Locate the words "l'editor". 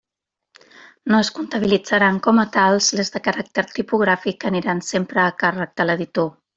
5.91-6.39